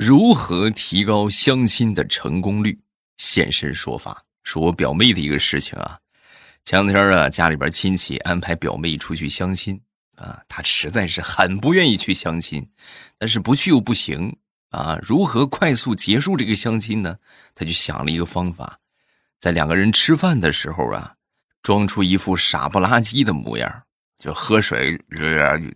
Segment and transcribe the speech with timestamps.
[0.00, 2.80] 如何提高相亲的成功率？
[3.18, 5.98] 现身说法，说我表妹的一个事情啊。
[6.64, 9.78] 前两天啊，家里边亲戚安排表妹出去相亲
[10.16, 12.66] 啊，她实在是很不愿意去相亲，
[13.18, 14.38] 但是不去又不行
[14.70, 14.98] 啊。
[15.02, 17.18] 如何快速结束这个相亲呢？
[17.54, 18.78] 她就想了一个方法，
[19.38, 21.16] 在两个人吃饭的时候啊，
[21.62, 23.82] 装出一副傻不拉几的模样。
[24.20, 25.00] 就喝水，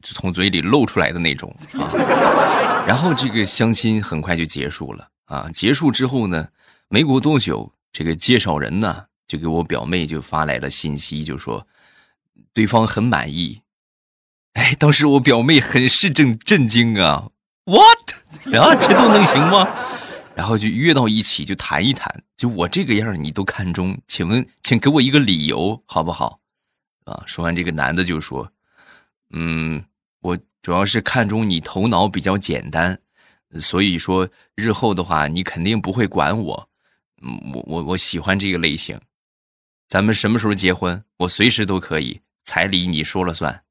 [0.02, 5.48] 从嘴里漏出来的那种啊，然后这个相亲很快就结束了啊。
[5.50, 6.48] 结束之后呢，
[6.88, 11.66] 没过多久，这个介绍人呢就给我表妹就发来了信息，就说
[12.52, 13.62] 对方很满意。
[14.52, 17.30] 哎，当时我表妹很是震震惊啊
[17.64, 19.66] ，what 啊，这都能行吗？
[20.34, 26.40] 然后就约到一起就谈一谈，就我这个样你都看中，请问，请给我一个理由好不好？
[27.04, 27.22] 啊！
[27.26, 28.50] 说完这个男的就说
[29.30, 29.84] ：“嗯，
[30.20, 32.98] 我主要是看中你头脑比较简单，
[33.58, 36.68] 所以说日后的话你肯定不会管我。
[37.22, 39.00] 嗯，我我我喜欢这个类型。
[39.88, 41.04] 咱们什么时候结婚？
[41.18, 43.62] 我随时都可以，彩礼你说了算。”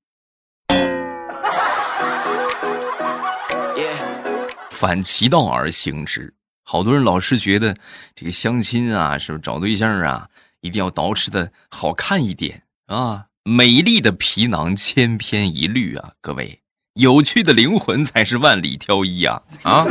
[4.70, 7.74] 反其道而行之，好多人老是觉得
[8.14, 12.63] 这个相亲啊，是不是找对象啊，一定要捯饬的好看一点。
[12.88, 16.12] 啊，美丽的皮囊千篇一律啊！
[16.20, 16.62] 各位，
[16.96, 19.42] 有趣的灵魂才是万里挑一啊！
[19.64, 19.86] 啊，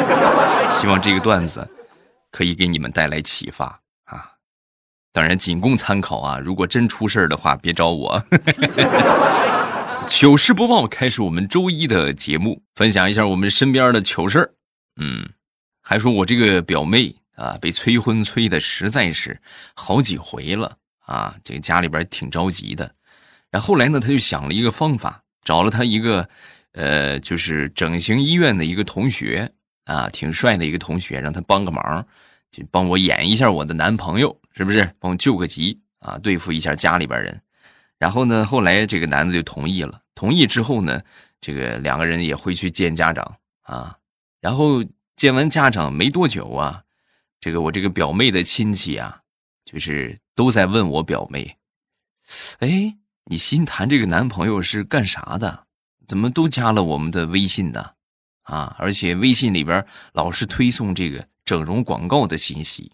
[0.70, 1.66] 希望这个段子
[2.30, 4.32] 可以给你们带来启发啊！
[5.10, 6.38] 当然仅供参考啊！
[6.38, 8.22] 如果真出事的话，别找我。
[10.06, 14.54] 糗事播报开始，我们周一的节目，分享一下我们身边的糗事
[15.00, 15.26] 嗯，
[15.80, 19.40] 还说我这个表妹啊，被催婚催的实在是
[19.74, 20.76] 好几回了。
[21.12, 22.94] 啊，这个家里边挺着急的，
[23.50, 26.26] 然后来呢，他就想了一个方法，找了他一个，
[26.72, 29.52] 呃，就是整形医院的一个同学
[29.84, 32.06] 啊，挺帅的一个同学，让他帮个忙，
[32.50, 34.90] 就帮我演一下我的男朋友，是不是？
[34.98, 37.38] 帮我救个急啊，对付一下家里边人。
[37.98, 40.00] 然后呢，后来这个男的就同意了。
[40.14, 40.98] 同意之后呢，
[41.42, 43.94] 这个两个人也会去见家长啊。
[44.40, 44.82] 然后
[45.14, 46.82] 见完家长没多久啊，
[47.38, 49.20] 这个我这个表妹的亲戚啊，
[49.66, 50.18] 就是。
[50.34, 51.58] 都在问我表妹，
[52.60, 55.66] 哎，你新谈这个男朋友是干啥的？
[56.06, 57.92] 怎么都加了我们的微信呢？
[58.42, 62.92] 啊，而且微信里边老是推送这个整容广告的信息。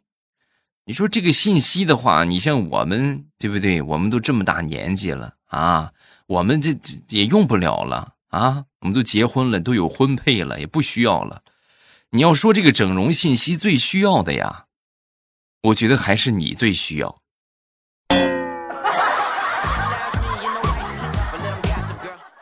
[0.84, 3.80] 你说这个信息的话，你像我们对不对？
[3.82, 5.92] 我们都这么大年纪了啊，
[6.26, 6.76] 我们这
[7.08, 11.42] 也用不了了啊，我们都结婚了，都有婚配了，也不需要了。
[12.10, 14.66] 你要说这个整容信息最需要的呀，
[15.62, 17.20] 我觉得还是你最需要。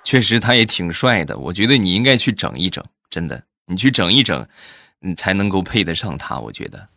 [0.06, 1.36] 确实，他也挺帅的。
[1.36, 4.46] 我觉得你应该去整一整，真的，你去整一整，
[5.00, 6.38] 你才能够配得上他。
[6.38, 6.88] 我觉得。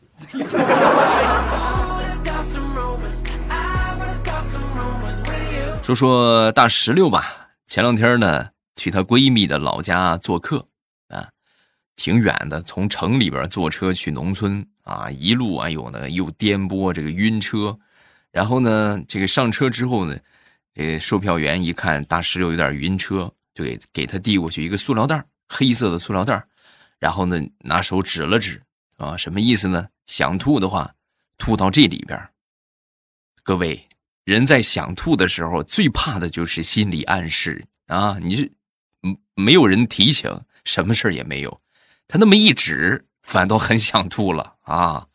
[5.82, 10.68] 说说大石榴吧，前两天呢，去她闺蜜的老家做客
[11.08, 11.30] 啊，
[11.96, 17.80] 挺远的，从城里边坐车去农村啊，一路哎呦呢又颠簸，这个晕车，
[18.32, 20.16] 然后呢，这个上车之后呢。
[20.80, 26.42] 这售票员一看大石榴有点晕车，就给给他递过去一个塑料袋，黑色的塑料袋，
[27.00, 28.62] 然后呢拿手指了指，
[28.96, 29.90] 啊，什么意思呢？
[30.06, 30.96] 想吐的话，
[31.38, 32.18] 吐到这里边。
[33.44, 33.86] 各位，
[34.24, 38.18] 人在想吐的时候，最怕的就是心理暗示啊！
[38.22, 38.50] 你是，
[39.04, 41.60] 嗯，没有人提醒，什么事也没有，
[42.08, 45.06] 他那么一指，反倒很想吐了啊！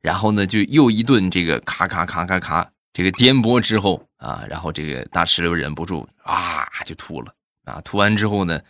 [0.00, 2.70] 然后呢，就又一顿这个咔咔咔咔咔。
[2.92, 7.32] 这个颠簸之后啊，然后这个大石榴忍不住啊，就吐了
[7.64, 7.80] 啊。
[7.80, 8.60] 吐完之后呢，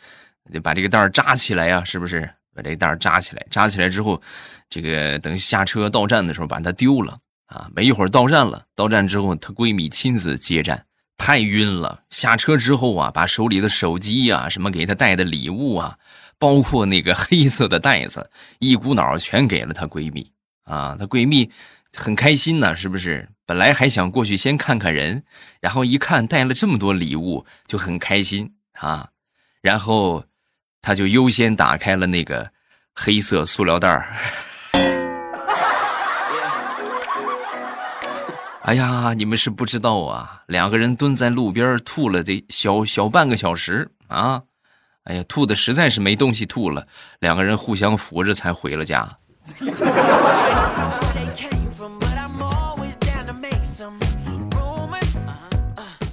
[0.52, 2.28] 得把这个袋扎起来呀，是不是？
[2.54, 4.20] 把这个袋扎起来，扎起来之后，
[4.68, 7.16] 这个等下车到站的时候把它丢了
[7.46, 7.70] 啊。
[7.72, 10.84] 没一会儿到站了，到站之后她闺蜜亲自接站，
[11.16, 12.02] 太晕了。
[12.10, 15.96] 下车之后啊，把手里的手机呀，什么给她带的礼物啊，
[16.36, 20.28] 包括那个黑色的袋子，一股脑全给了她闺蜜
[20.64, 20.96] 啊。
[20.98, 21.48] 她闺蜜
[21.96, 23.28] 很开心呢，是不是？
[23.48, 25.24] 本来还想过去先看看人，
[25.58, 29.08] 然后一看带了这么多礼物，就很开心啊。
[29.62, 30.22] 然后
[30.82, 32.50] 他就优先打开了那个
[32.94, 34.06] 黑色塑料袋儿。
[38.64, 44.42] 哎呀，你们是不知道啊，两个人蹲在路边吐了得小小半个小时啊。
[45.04, 46.86] 哎呀，吐的实在是没东西吐了，
[47.20, 49.16] 两个人互相扶着才回了家。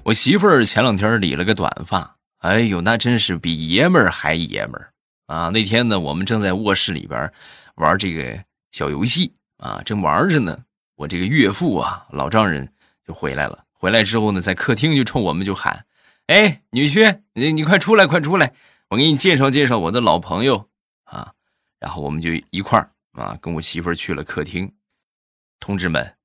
[0.05, 4.93] 我媳妇儿前两天理了个短发，哎呦，那真是比爷们儿还爷们儿
[5.25, 5.49] 啊！
[5.49, 7.33] 那天呢，我们正在卧室里边
[7.77, 10.63] 玩这个小游戏啊，正玩着呢，
[10.95, 12.71] 我这个岳父啊，老丈人
[13.03, 13.65] 就回来了。
[13.73, 15.87] 回来之后呢，在客厅就冲我们就喊
[16.27, 18.53] ：“哎，女婿，你你快出来，快出来，
[18.89, 20.69] 我给你介绍介绍我的老朋友
[21.05, 21.33] 啊。”
[21.81, 24.71] 然后我们就一块儿啊，跟我媳妇儿去了客厅。
[25.59, 26.15] 同志们，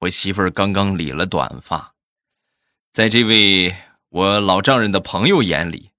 [0.00, 1.94] 我媳妇儿刚刚理了短发，
[2.92, 3.74] 在这位
[4.08, 5.90] 我老丈人的朋友眼里，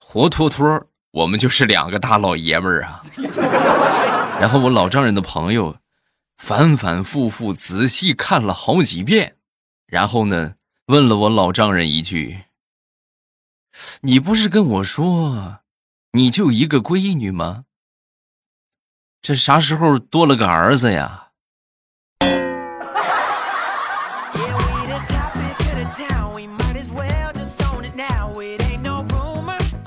[0.00, 3.02] 活脱脱我们就是两个大老爷们儿啊。
[4.40, 5.76] 然后我老丈人的朋友
[6.36, 9.36] 反反复复仔细看了好几遍。
[9.86, 10.54] 然后呢？
[10.86, 12.44] 问了我老丈人一句
[14.02, 15.60] ：“你不是跟我说，
[16.12, 17.64] 你就一个闺女吗？
[19.20, 21.25] 这啥时候多了个儿子呀？”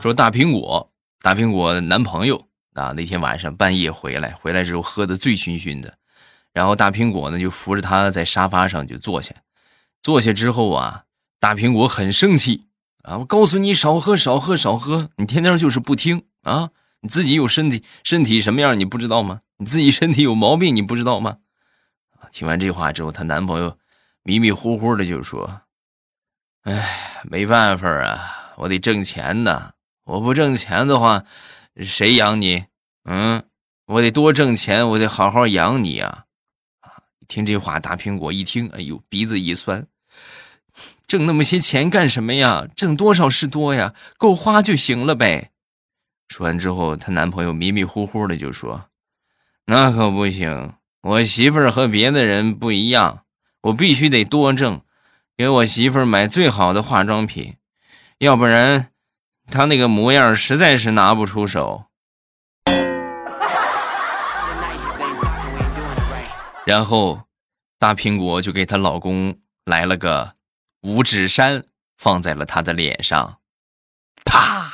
[0.02, 0.92] 说大苹果，
[1.22, 5.98] 大苹果男朋友啊，那天晚上半夜回来，回来之后喝的醉醺醺的，
[6.54, 9.34] 然后大苹果呢就扶着他在沙发上就坐下。
[10.02, 11.04] 坐下之后啊，
[11.40, 12.68] 大苹果很生气
[13.04, 13.18] 啊！
[13.18, 15.10] 我告诉你，少喝，少喝，少喝！
[15.18, 16.70] 你天天就是不听啊！
[17.02, 19.42] 你自己有身体，身体什么样你不知道吗？
[19.58, 21.38] 你自己身体有毛病你不知道吗？
[22.20, 22.30] 啊！
[22.32, 23.78] 听完这话之后，她男朋友
[24.24, 25.62] 迷迷糊糊的就说
[26.64, 29.74] ：“哎，没办法啊，我得挣钱呐！
[30.10, 31.24] 我不挣钱的话，
[31.84, 32.66] 谁养你？
[33.06, 33.44] 嗯，
[33.86, 36.26] 我得多挣钱，我得好好养你啊！”
[37.30, 39.86] 听这话，大苹果一听，哎呦，鼻子一酸，
[41.06, 42.68] 挣那么些钱干什么呀？
[42.76, 45.52] 挣多少是多呀，够花就行了呗。
[46.28, 48.86] 说完之后，她男朋友迷迷糊糊的就说
[49.68, 50.74] ：“那可不行，
[51.04, 53.24] 我媳妇儿和别的人不一样，
[53.62, 54.82] 我必须得多挣，
[55.38, 57.58] 给我媳妇儿买最好的化妆品，
[58.18, 58.92] 要不然
[59.52, 61.86] 她那个模样实在是拿不出手。”
[66.66, 67.24] 然后，
[67.80, 70.34] 大苹果就给她老公来了个
[70.84, 71.64] 五指山，
[71.98, 73.40] 放在了他的脸上，
[74.24, 74.72] 啪！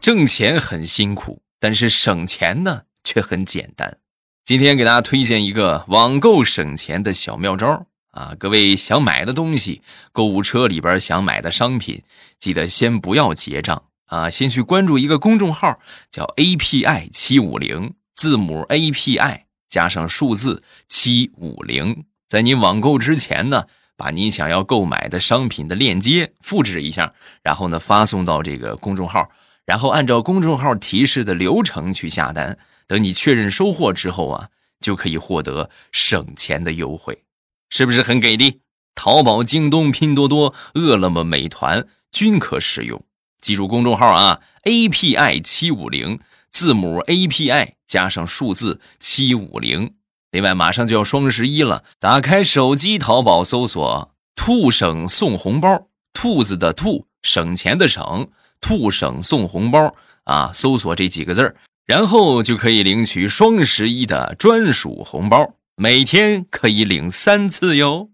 [0.00, 3.98] 挣钱很辛苦，但是省钱呢却很简单。
[4.44, 8.34] 今天给大家推荐一个网购省钱的小妙招啊！
[8.38, 9.82] 各位想买的东西，
[10.12, 12.02] 购物车里边想买的商品，
[12.38, 13.82] 记得先不要结账。
[14.06, 15.78] 啊，先去关注一个公众号，
[16.10, 22.04] 叫 API 七五零，字母 API 加上数字七五零。
[22.28, 23.64] 在你网购之前呢，
[23.96, 27.12] 把你想要购买的商品的链接复制一下，
[27.42, 29.28] 然后呢发送到这个公众号，
[29.64, 32.56] 然后按照公众号提示的流程去下单。
[32.86, 37.24] 等你确认收货之后啊，就可以获得省钱的优惠，
[37.70, 38.60] 是不是很给力？
[38.94, 43.04] 淘宝、京东、拼多多、饿了么、美团均可使用。
[43.40, 46.20] 记住公众号啊，API 七五零，
[46.50, 49.94] 字母 API 加上数字七五零。
[50.30, 58.28] 另外，马上就要双十一了，打开手机淘宝搜索“兔省送红包”，兔子的兔，省钱的省，
[58.60, 59.94] 兔省送红包
[60.24, 60.50] 啊！
[60.54, 68.10] 搜索这几个字儿，然后就可以领取双十一的专属红包，每天可以领三次哟，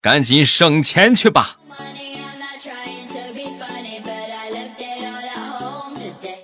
[0.00, 1.58] 赶紧省钱去吧！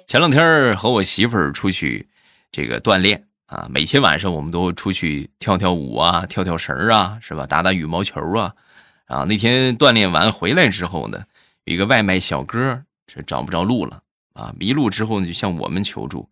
[0.08, 2.08] 前两天和我媳妇儿出去
[2.50, 7.46] 这个锻炼啊，每天晚上我们都出去跳跳舞啊，跳跳绳啊，是吧？
[7.46, 8.52] 打打羽毛球啊。
[9.04, 11.22] 啊，那天锻炼完回来之后呢，
[11.62, 16.28] 有一个外卖小哥这找不着路了啊，迷路之后呢，就向我们求助。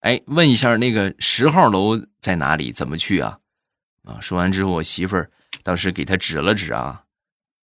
[0.00, 2.70] 哎，问一下那个十号楼在哪里？
[2.70, 3.38] 怎么去啊？
[4.04, 5.30] 啊，说完之后，我媳妇儿
[5.62, 7.04] 当时给他指了指啊，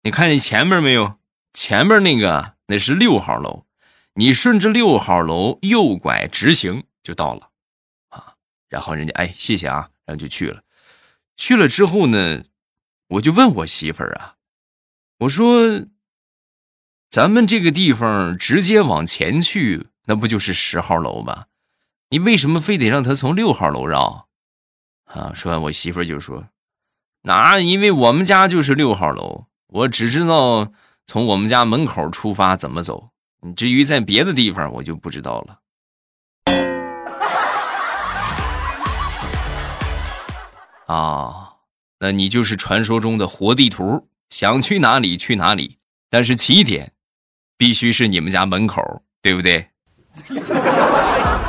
[0.03, 1.17] 你看见前面没有？
[1.53, 3.65] 前面那个那是六号楼。
[4.15, 7.51] 你顺着六号楼右拐直行就到了，
[8.09, 8.33] 啊，
[8.67, 10.61] 然后人家哎谢谢啊，然后就去了。
[11.37, 12.43] 去了之后呢，
[13.07, 14.35] 我就问我媳妇儿啊，
[15.19, 15.85] 我说，
[17.09, 21.45] 咱们这个地方直接往前去，那不就是十号楼吗？
[22.09, 24.28] 你为什么非得让他从六号楼绕？
[25.13, 26.45] 啊，说完我媳妇儿就说，
[27.23, 30.71] 那因为我们家就是六号楼，我只知道
[31.07, 33.09] 从我们家门口出发怎么走。
[33.41, 35.59] 你至于在别的地方，我就不知道了。
[40.93, 41.53] 啊，
[41.99, 46.93] 那你就是传说中的活地图，想去哪里去哪里，但是起点
[47.57, 49.69] 必须是你们家门口，对不对？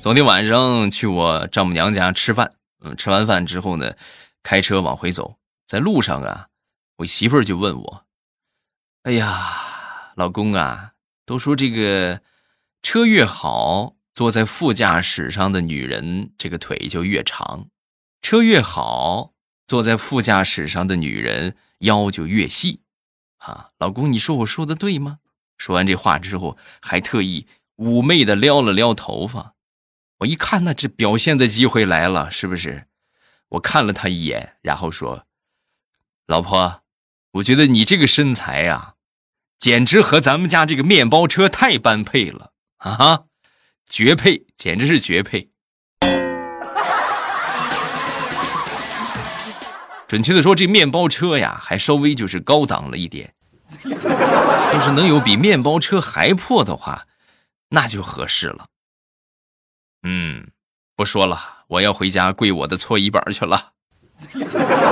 [0.00, 3.94] 昨天晚上去我丈母娘家吃饭，嗯，吃完饭之后呢，
[4.44, 6.46] 开车往回走，在路上啊。
[6.98, 8.06] 我媳妇儿就问我
[9.02, 10.92] ：“哎呀，老公啊，
[11.26, 12.22] 都说这个
[12.80, 17.66] 车越好，坐在副驾驶上的女人这个腿就越长；
[18.22, 19.34] 车越好，
[19.66, 22.82] 坐在副驾驶上的女人腰就越细。
[23.38, 25.18] 啊，老公，你说我说的对吗？
[25.58, 29.54] 说完这话之后，还特意妩媚的撩了撩头发。
[30.18, 32.86] 我一看，那这表现的机会来了，是不是？
[33.50, 35.26] 我看了他一眼，然后说
[36.26, 36.82] ：“老婆，
[37.34, 38.94] 我觉得你这个身材呀，
[39.60, 43.26] 简直和咱们家这个面包车太般配了啊！
[43.88, 45.50] 绝配，简直是绝配。
[50.08, 53.32] 准确的说，这面包车呀，还稍微就是高档了一点。”
[53.84, 57.06] 要是能有比面包车还破的话，
[57.68, 58.66] 那就合适了。
[60.02, 60.46] 嗯，
[60.96, 63.72] 不说了，我要回家跪我的搓衣板去了。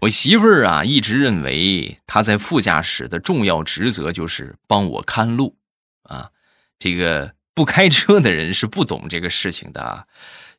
[0.00, 5.56] 我媳妇儿啊，一直认为她在副驾驶的重要职责就是帮我看路
[6.02, 6.30] 啊。
[6.78, 10.04] 这个不开车的人是不懂这个事情的啊。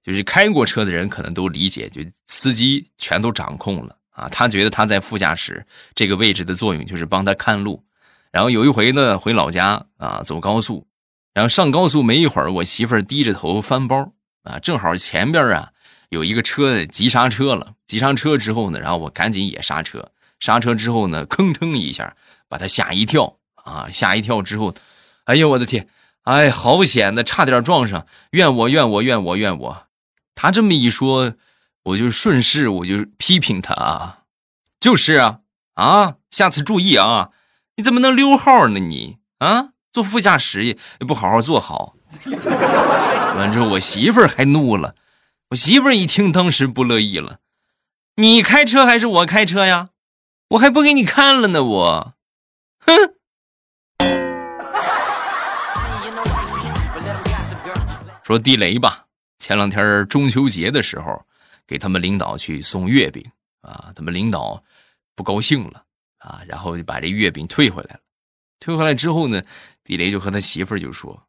[0.02, 4.30] 就是开过车的人可能都理解，就司机全都掌控了啊。
[4.30, 7.84] 他觉得他在副驾驶这个位置的作用就是帮他看路。
[8.32, 10.88] 然后有一回呢，回老家啊，走高速，
[11.36, 15.70] 然后上高速没一会儿，我媳妇儿低着头翻包啊，正好前边啊
[16.10, 22.16] 有一个车急刹车了，急刹车之后呢，然后我赶紧也刹车，刹车之后呢，吭哧一下
[22.48, 24.74] 把他吓一跳啊，吓一跳之后，
[25.26, 25.88] 哎呦我的天，
[26.24, 29.88] 哎，好险的，差点撞上，怨我怨我怨我怨我。
[30.34, 31.34] 他这么一说，
[31.84, 34.20] 我就顺势我就批评他啊，
[34.80, 35.40] 就是啊
[35.74, 37.32] 啊，下次注意啊，
[37.76, 39.70] 你怎么能溜号呢你啊？
[39.92, 41.96] 坐副驾驶也不好好坐好。
[42.20, 44.96] 说完之后，我媳妇儿还怒了。
[45.50, 47.40] 我媳妇儿一听，当时不乐意了，
[48.16, 49.90] 你开车还是我开车呀？
[50.50, 52.14] 我还不给你看了呢，我，
[52.80, 53.14] 哼。
[58.24, 59.06] 说地雷吧。
[59.38, 61.26] 前两天中秋节的时候，
[61.66, 63.24] 给他们领导去送月饼
[63.62, 64.64] 啊，他们领导
[65.16, 65.84] 不高兴了
[66.18, 68.00] 啊，然后就把这月饼退回来了。
[68.60, 69.42] 退回来之后呢，
[69.84, 71.28] 地雷就和他媳妇儿就说：“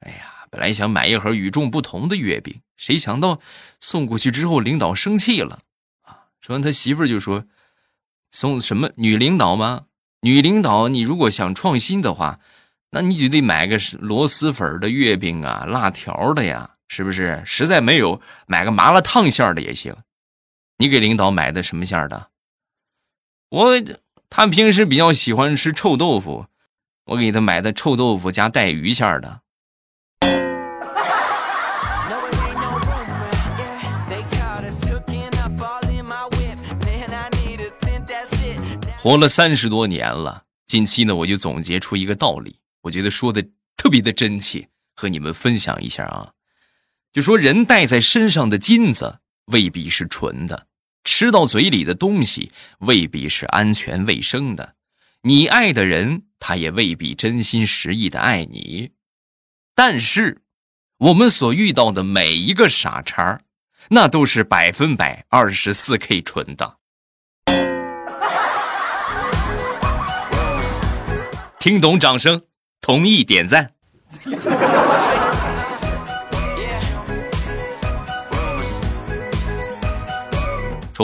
[0.00, 3.40] 哎呀，本来想买一盒与众不同的月饼，谁想到
[3.80, 5.60] 送过去之后，领导生气了
[6.02, 7.44] 啊。”说完，他媳妇儿就说
[8.30, 9.86] ：“送什么女领导吗？
[10.22, 12.40] 女领导，你如果想创新的话，
[12.90, 19.94] 那你就得买个螺蛳粉的月饼啊，辣条的呀。”是不是实在没有买个麻辣烫馅的也行？
[20.78, 22.30] 你给领导买的什么馅的？
[23.48, 23.80] 我
[24.28, 26.46] 他平时比较喜欢吃臭豆腐，
[27.04, 29.40] 我给他买的臭豆腐加带鱼馅的。
[38.98, 46.32] 活了三十多年了，近期呢，我就总结出一个道理，我觉得说的特别的真切，和你们分享一下啊。
[47.12, 50.68] 就说人戴在身上的金子未必是纯的，
[51.02, 54.74] 吃到嘴里的东西未必是安全卫生的，
[55.22, 58.92] 你爱的人他也未必真心实意的爱你。
[59.74, 60.42] 但是，
[60.98, 63.40] 我们所遇到的每一个傻叉，
[63.88, 66.76] 那都是百分百二十四 K 纯的。
[71.58, 72.42] 听懂掌声，
[72.80, 73.72] 同意点赞。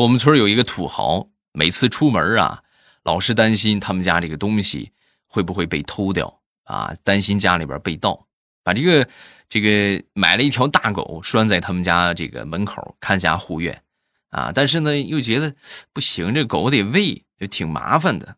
[0.01, 2.63] 我们村有一个土豪，每次出门啊，
[3.03, 4.93] 老是担心他们家这个东西
[5.27, 8.27] 会不会被偷掉啊，担心家里边被盗，
[8.63, 9.09] 把这个
[9.49, 13.83] 这个买了一条大狗拴在他们家这个门口看家护院
[14.29, 15.55] 啊，但是呢又觉得
[15.95, 18.37] 不行，这狗得喂，就挺麻烦的。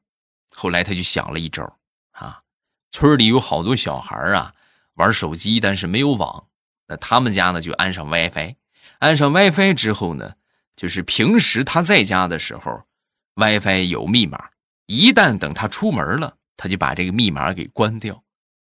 [0.54, 1.76] 后来他就想了一招
[2.12, 2.42] 啊，
[2.92, 4.54] 村里有好多小孩啊
[4.94, 6.46] 玩手机，但是没有网，
[6.86, 8.54] 那他们家呢就安上 WiFi，
[9.00, 10.34] 安上 WiFi 之后呢。
[10.78, 12.84] 就是平时他在家的时候
[13.34, 14.50] ，WiFi 有密码，
[14.86, 18.22] 一旦等他出门了，他就把这个密码给关掉。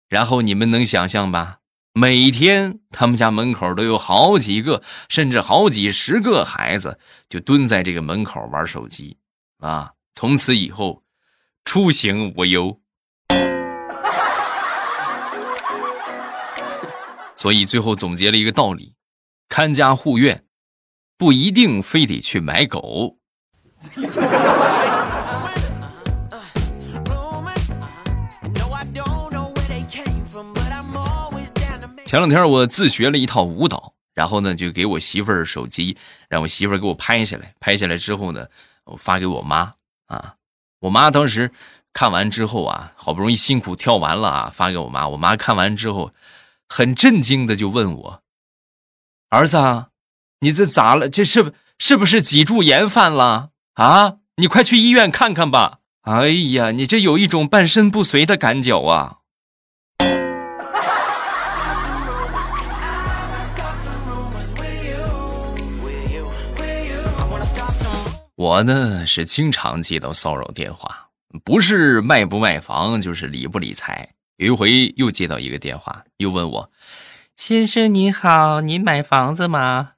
[0.08, 1.58] 然后你们能想象吧？
[1.94, 9.18] 每天他们家门口都有好几个，甚至好几十个孩子就蹲在这个门口玩手机
[9.58, 9.94] 啊！
[10.14, 11.02] 从此以后，
[11.64, 12.80] 出行无忧。
[17.34, 18.94] 所以最后总结了一个道理：
[19.48, 20.44] 看家护院。
[21.18, 23.18] 不一定非得去买狗。
[32.06, 35.96] 前两天我自学了一套舞蹈，然后呢就给我媳妇儿手机，
[36.28, 38.46] 让我媳妇儿给我拍下来，拍下来之后呢，
[38.84, 39.74] 我发给我妈
[40.06, 40.36] 啊。
[40.78, 41.50] 我妈当时
[41.92, 45.08] 看完之后啊，好不容易辛苦跳完了啊，发给我妈。
[45.08, 46.12] 我妈看完之后，
[46.68, 48.22] 很震惊的就问我
[49.30, 49.88] ：“儿子，啊
[50.40, 51.08] 你这咋了？
[51.08, 54.18] 这是不是不是脊柱炎犯了啊？
[54.36, 55.78] 你快去医院看看吧。”
[56.08, 59.16] 哎呀，你这有一种半身不遂的感觉啊！
[68.36, 71.08] 我呢是经常接到骚扰电话，
[71.44, 74.14] 不是卖不卖房，就是理不理财。
[74.36, 76.70] 有一回又接到一个电话，又问我
[77.36, 79.90] ：“先生您好，您买房子吗？”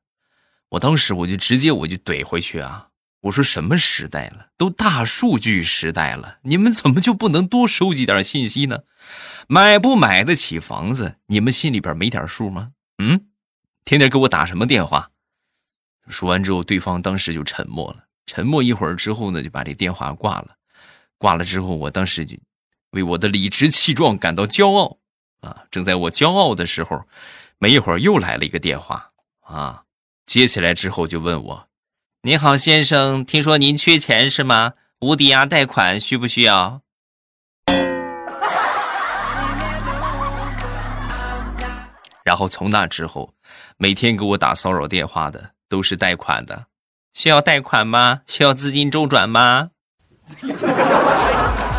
[0.71, 2.89] 我当时我就直接我就怼回去啊。
[3.23, 8.85] 我说什么时代了，都大数据时代了，你们怎么就不能多收集点信息呢？
[9.47, 12.73] 买不买得起房子，你们心里边没点数吗？
[12.97, 13.27] 嗯，
[13.85, 15.11] 天天给我打什么电话？
[16.09, 18.05] 说完之后，对方当时就沉默了。
[18.25, 20.57] 沉默一会儿之后呢，就把这电话挂了。
[21.19, 22.39] 挂了之后，我当时就
[22.93, 24.99] 为我的理直气壮感到骄傲
[25.43, 25.65] 啊！
[25.71, 27.05] 正在我骄傲的时候，
[27.59, 29.11] 没一会儿又来了一个电话
[29.43, 29.85] 啊！
[30.30, 31.66] 接起来之后就问我。
[32.22, 34.75] 您好，先生，听说您缺钱是吗？
[35.00, 36.82] 无抵押贷款需不需要？
[42.22, 43.34] 然后从那之后，
[43.76, 46.66] 每天给我打骚扰电话的都是贷款的，
[47.12, 48.20] 需要贷款吗？
[48.28, 49.70] 需要资金周转吗？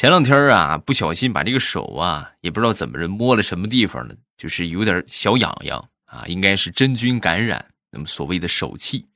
[0.00, 9.06] 前两天啊，不小心把这个手啊，也不知道怎么着摸了什么地方了，就是有点小痒痒啊，应该是真菌感染，那么所谓的手气。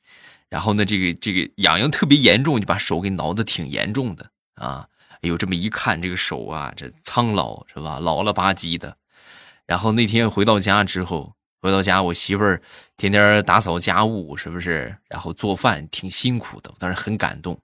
[0.51, 4.87] 然后呢，这个这个痒痒特别严重，就把手给挠得挺严重的啊。
[5.09, 8.95] 哎呦，这么一看，这个手啊，这苍老是吧，老了吧唧的。
[9.65, 12.61] 然后那天回到家之后，回到家，我媳妇儿
[12.99, 14.95] 天天打扫家务，是不是？
[15.09, 17.59] 然后做饭挺辛苦的，当时很感动，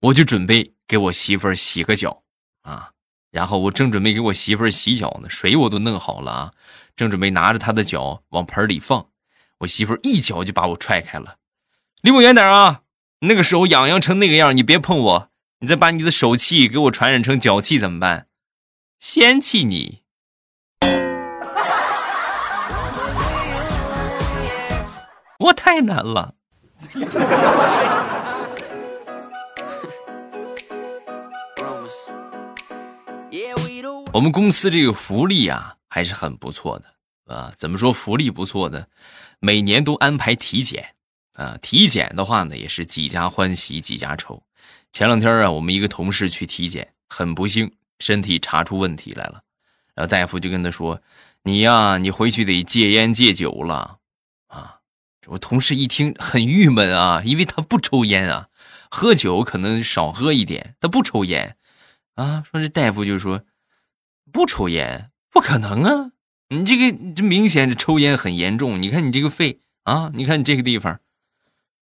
[0.00, 2.21] 我就准备给我媳妇儿洗个脚。
[2.62, 2.90] 啊，
[3.30, 6.52] 然后我正准备给我媳妇儿洗脚呢，水我都弄好了啊，
[6.96, 9.06] 正准备拿着她的脚往盆里放，
[9.58, 11.36] 我媳妇儿一脚就把我踹开了，
[12.02, 12.82] 离我远点啊！
[13.20, 15.28] 那个手痒痒成那个样，你别碰我，
[15.60, 18.26] 你再把你的手气给我传染成脚气怎么办？
[18.98, 20.02] 嫌弃你，
[25.38, 26.34] 我太难了。
[34.14, 38.84] 我们公司这个福利啊还是很不错的啊，怎么说福利不错呢？
[39.40, 40.94] 每年都安排体检
[41.32, 44.42] 啊，体检的话呢也是几家欢喜几家愁。
[44.92, 49.40] 前两天啊，我们一个同事去体检，很不幸身体查出问题来了，
[49.94, 51.00] 然后大夫就跟他说
[51.44, 53.96] ：“你呀，你回去得戒烟戒酒了
[54.48, 54.80] 啊。”
[55.28, 58.48] 我同事一听很郁闷啊，因为他不抽烟啊，
[58.90, 61.56] 喝酒可能少喝一点，他不抽烟
[62.16, 62.44] 啊。
[62.50, 63.42] 说这大夫就说。
[64.32, 66.12] 不抽烟不可能啊！
[66.48, 68.80] 你这个这明显这抽烟很严重。
[68.80, 71.00] 你看你这个肺啊，你看你这个地方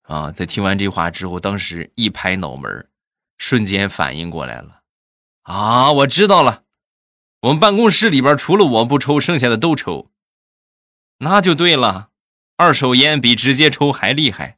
[0.03, 0.31] 啊。
[0.31, 2.89] 在听完这话之后，当时一拍脑门，
[3.37, 4.81] 瞬间反应过来了
[5.43, 5.91] 啊！
[5.91, 6.63] 我知道了，
[7.41, 10.09] 我们办公室里边除了我不抽，剩下的都抽，
[11.19, 12.09] 那就对了。
[12.55, 14.57] 二手烟比直接抽还厉害，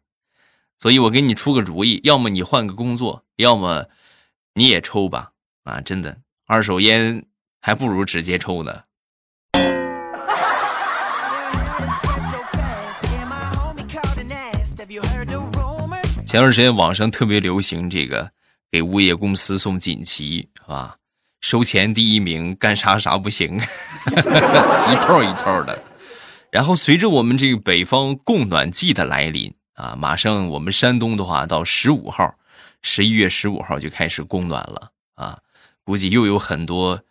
[0.78, 3.89] 所以我给你出个主意：要么你换个工作，要么
[4.54, 5.34] 你也抽吧。
[5.63, 7.26] 啊，真的，二手烟。
[7.62, 8.84] 还不如直接抽呢。
[16.26, 18.32] 前段时间网上特别流行这个
[18.72, 20.95] 给物业公司送锦旗，是吧？
[21.41, 23.58] 收钱第一名，干啥啥不行，
[24.08, 25.84] 一套一套的。
[26.52, 32.36] 然后随着我们这个北方供暖季的来临啊，马上我们山东的话到十五号，
[32.82, 35.39] 十一月十五号就开始供暖了啊，
[35.84, 37.02] 估计又有很多。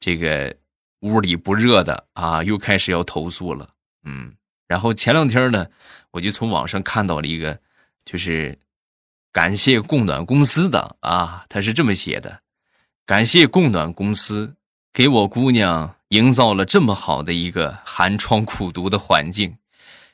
[0.00, 0.56] 这个
[1.00, 3.68] 屋里不热的啊，又开始要投诉了。
[4.04, 4.34] 嗯，
[4.66, 5.66] 然后前两天呢，
[6.12, 7.60] 我就从网上看到了一个，
[8.04, 8.58] 就是
[9.30, 12.40] 感谢供暖公司的啊，他是这么写的：
[13.04, 14.56] 感谢供暖公司
[14.92, 19.58] 给我姑娘营造了这么好的一个寒窗苦读的环境，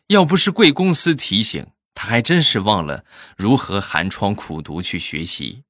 [0.09, 3.05] 要不是贵公司提醒，她还真是忘了
[3.37, 5.63] 如何寒窗苦读去学习；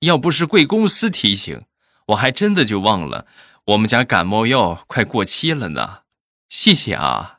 [0.00, 1.62] 要不是贵公司提醒，
[2.06, 3.26] 我还真的就忘了。
[3.66, 6.00] 我们家感冒药快过期了呢，
[6.50, 7.38] 谢谢啊。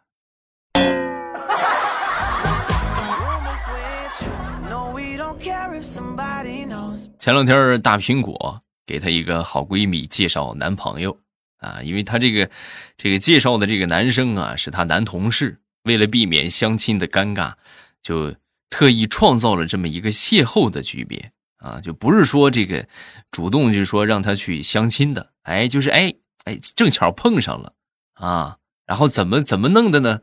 [7.20, 11.20] 前两天大苹果给她一个好闺蜜介绍男朋友
[11.58, 12.50] 啊，因为她这个
[12.98, 17.54] 这个介绍的这个男生啊是她男同事，为了避免相亲的尴尬，
[18.02, 18.36] 就
[18.72, 22.88] 特意创造了这么一个邂逅的局面啊，就不是说这个
[23.32, 26.14] 主动就说让他去相亲的，哎，就是哎
[26.46, 27.74] 哎正巧碰上了
[28.14, 30.22] 啊，然后怎么怎么弄的呢？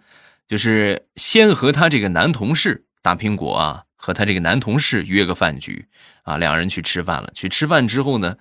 [0.49, 3.85] 就是先和她这个男同事大苹果啊。
[4.05, 5.87] 和他这个男同事约个饭局
[6.25, 7.31] 啊，两人去吃饭了。
[7.37, 8.37] 去吃饭之后呢，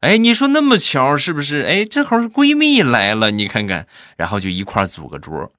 [0.00, 1.62] 哎，你说那么巧是不是？
[1.62, 5.54] 哎，正好是闺蜜来了，你看看，然后就一块组个桌。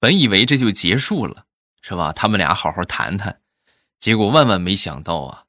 [0.00, 1.44] 本以为这就结束了，
[1.82, 2.12] 是吧？
[2.12, 3.38] 他们俩好好谈谈。
[4.00, 5.44] 结果万万没想到啊，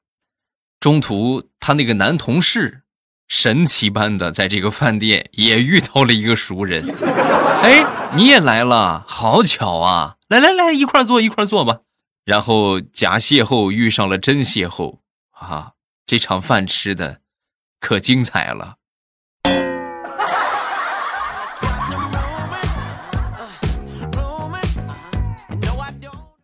[0.80, 2.82] 中途他那个男同事
[3.26, 6.84] 神奇般的在这个饭店也遇到了一个熟人。
[7.62, 10.16] 哎，你也来了，好巧啊！
[10.28, 11.80] 来来来，一块坐，一块坐吧。
[12.24, 14.98] 然后假邂逅遇上了真邂逅
[15.32, 15.72] 啊！
[16.06, 17.18] 这场饭吃的
[17.80, 18.76] 可精彩了。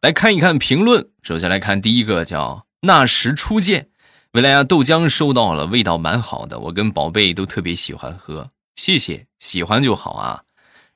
[0.03, 3.89] 来看一看评论，首先来看第一个叫那时初见，
[4.35, 10.43] 未来啊豆浆收到了，味道蛮好的，我跟宝贝都特别喜欢喝，谢谢，喜欢就好啊。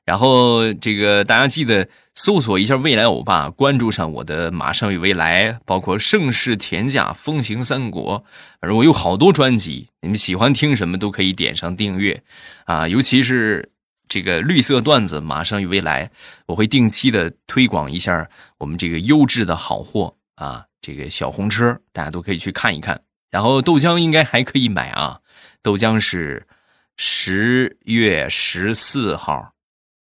[0.03, 8.25] 然后这个大家记得搜索一下未来欧巴，关注上我的马上与未来，包括盛世田价、风行三国，
[8.59, 12.21] 反正我有好多专辑，你们喜欢听什么都可以点上订阅
[12.65, 12.89] 啊。
[12.89, 13.71] 尤其是
[14.09, 16.11] 这个绿色段子，马上与未来，
[16.47, 22.99] 我会定期的推广一下我们这个优质的好货啊，这个小红车大家都可以去看一看。
[23.29, 25.21] 然后豆浆应该还可以买啊，
[25.61, 26.47] 豆浆是
[26.97, 29.53] 十月十四号。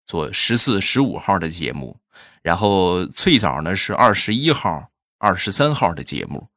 [0.06, 2.00] 做十四、十五号的节目，
[2.42, 6.48] 然后脆枣呢是二十一号、二十三号的节目，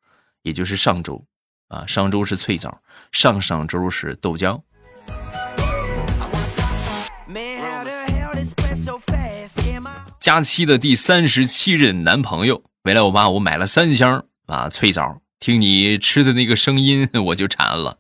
[0.41, 1.23] 也就是上周
[1.67, 4.59] 啊，上周是脆枣，上上周是豆浆。
[10.19, 17.97] 假期的第三十七任男朋友，未来我爸我买了三箱啊脆枣，听你吃的那个声音 我就馋了，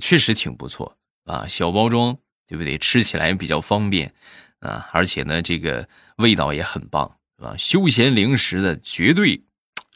[0.00, 2.16] 确实挺不错啊，小包装
[2.48, 2.78] 对不对？
[2.78, 4.14] 吃起来比较方便。
[4.60, 7.54] 啊，而且呢，这个味道也很棒，是吧？
[7.58, 9.42] 休闲零食的绝对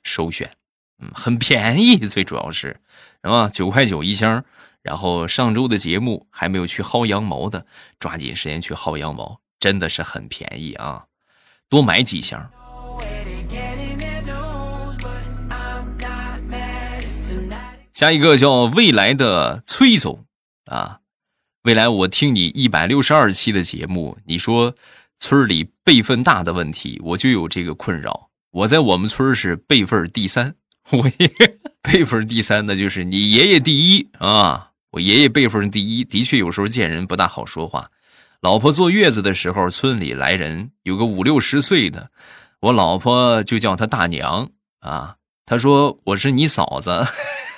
[0.02, 0.50] 首选，
[0.98, 2.78] 嗯，很便宜，最主要是，
[3.22, 3.48] 是吧？
[3.48, 4.44] 九块九一箱。
[4.82, 7.64] 然后上周的节目还没有去薅羊毛的，
[7.98, 11.06] 抓紧时间去薅羊毛，真的是很便宜啊！
[11.70, 12.50] 多买几箱。
[17.94, 20.24] 下一个叫未来的崔总
[20.66, 20.98] 啊。
[21.62, 24.74] 未来，我听你一百六十二期的节目，你说
[25.20, 28.30] 村里辈分大的问题，我就有这个困扰。
[28.50, 30.56] 我在我们村是辈分第三，
[30.90, 31.08] 我
[31.80, 34.72] 辈分第三，那就是你爷爷第一啊。
[34.90, 37.90] 我爷爷辈分第一，的确有时候见人不大好说话。
[38.40, 42.10] 老婆坐月子的时候，村里来人，有个五六十岁的，
[42.60, 45.16] 我老婆就叫他大娘啊。
[45.46, 47.04] 他说我是你嫂子，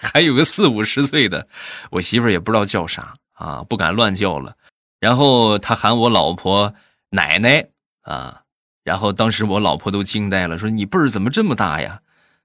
[0.03, 1.47] 还有个四五十岁的，
[1.91, 3.15] 我媳妇也不知道叫啥。
[3.39, 4.57] 啊，不敢乱叫了，
[4.99, 6.75] 然后他喊我老婆
[7.11, 7.67] 奶奶
[8.01, 8.41] 啊，
[8.83, 12.01] 然后当时我老婆都惊呆了，说你辈儿怎么这么大呀？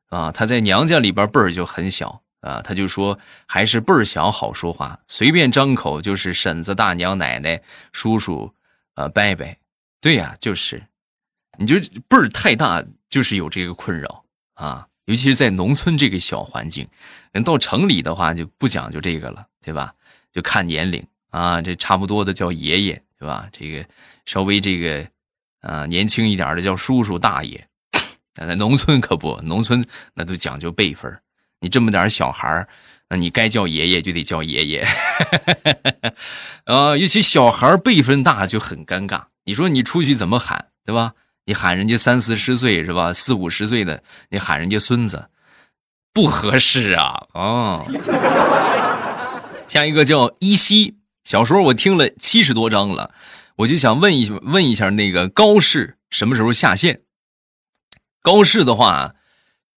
[0.09, 7.61] 啊，他在娘家里边辈儿就很小啊，他就说还是辈儿小好说话，随便张口就是婶子、大娘、奶奶、
[7.93, 8.53] 叔叔，
[8.95, 9.45] 呃，伯伯，
[10.01, 10.83] 对呀，就是，
[11.57, 11.75] 你就
[12.09, 16.87] 辈儿太大，就是有这个困扰啊，尤其是在农村这个小环境，
[17.33, 19.93] 人到城里的话就不讲究这个了，对吧？
[20.31, 23.49] 就看年龄啊，这差不多的叫爷爷，对吧？
[23.51, 23.85] 这个
[24.25, 25.05] 稍微这个
[25.59, 27.67] 啊年轻一点的叫叔叔大爷。
[28.33, 31.19] 但在农村可不，农村那都讲究辈分
[31.59, 32.65] 你这么点小孩
[33.09, 34.87] 那你该叫爷爷就得叫爷爷。
[36.63, 39.25] 啊， 尤其小孩辈分大就很尴尬。
[39.43, 41.15] 你说你出去怎么喊，对吧？
[41.45, 43.11] 你喊人家三四十岁是吧？
[43.11, 45.29] 四五十岁的，你喊人家孙子，
[46.13, 47.83] 不合适啊啊！
[49.67, 53.11] 下一个叫依稀，小说我听了七十多章了，
[53.57, 57.01] 我就想问一问一下那个高适什么时候下线？
[58.21, 59.15] 高适的话，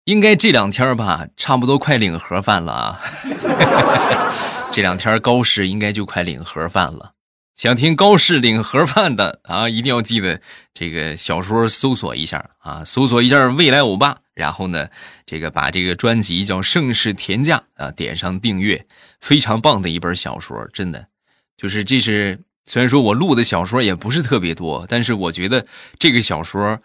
[0.05, 2.99] 应该这两天吧，差不多快领盒饭了啊。
[4.71, 7.13] 这两天高适应该就快领盒饭了。
[7.55, 10.41] 想听高适领盒饭的啊，一定要记得
[10.73, 14.89] 这个小说搜索一下啊，搜索一下未来欧巴，然后呢，
[15.25, 18.87] 这个把这个专辑叫《盛世田价》啊，点上订阅，
[19.19, 21.07] 非常棒的一本小说，真的，
[21.55, 25.67] 就是这是虽然说我录的小说也不是特别多，但是我觉得
[25.99, 26.79] 这个小说，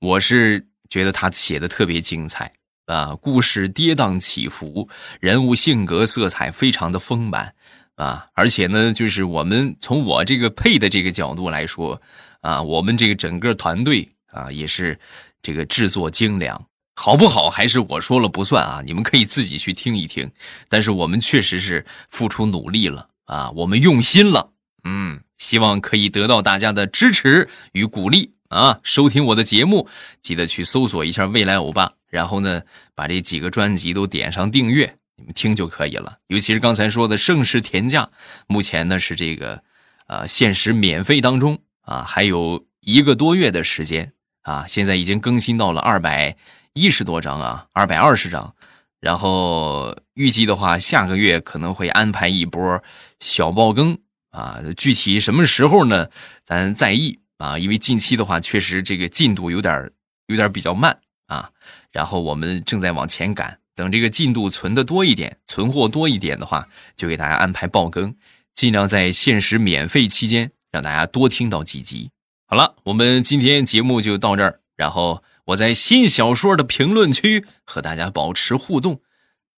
[0.00, 2.54] 我是觉得他写的特别精彩
[2.86, 4.88] 啊，故事跌宕起伏，
[5.20, 7.54] 人物性格色彩非常的丰满。
[7.98, 12.00] 啊，而且呢，就是我们从我这个配的这个角度来说，
[12.42, 14.96] 啊，我们这个整个团队啊，也是
[15.42, 20.30] 这个制作精良，好不好还是我说了不算啊，你们可以自己去听一听。
[20.68, 24.52] 但是我们确实是付出努力了啊，我们用心了，
[24.84, 28.78] 嗯，希望可以得到大家的支持与鼓励啊。
[28.84, 29.88] 收听我的节目，
[30.22, 32.62] 记得去搜索一下未来欧巴，然后呢，
[32.94, 34.94] 把这几个专辑都点上订阅。
[35.18, 38.08] 你们听就可以了，尤其是刚才说的盛世田价，
[38.46, 39.64] 目前呢是这个，
[40.06, 46.36] 呃，限时免费当中啊，还有一个多月的时间啊，现在已经更新到了二百
[46.72, 48.54] 一十多张啊，二百二十张，
[49.00, 52.80] 然后预计的话，下个月可能会安排一波
[53.18, 53.98] 小爆更
[54.30, 56.08] 啊，具体什么时候呢？
[56.44, 59.90] 咱在意啊，因为近期的话，确实这个进度有点
[60.26, 61.50] 有点比较慢啊，
[61.90, 63.58] 然后我们正在往前赶。
[63.78, 68.12] 等这个进度存的多一点，存货多一点的话，就给大家安排爆更，
[68.52, 72.10] 尽量在限时免费期间让大家多听到几集。
[72.44, 79.00] 好了，我们今天节目就到这儿，然后我在新小说的评论区和大家保持互动，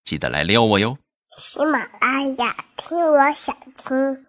[0.04, 0.98] 记得来撩我哟。
[1.38, 4.26] 喜马拉雅听，我想听。